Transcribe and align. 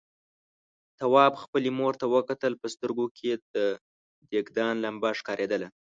تواب 0.99 1.33
خپلې 1.43 1.69
مور 1.79 1.93
ته 2.01 2.05
وکتل، 2.15 2.53
په 2.61 2.67
سترګوکې 2.73 3.23
يې 3.29 3.35
د 3.53 3.55
دېګدان 4.31 4.73
لمبه 4.85 5.09
ښکارېدله. 5.19 5.67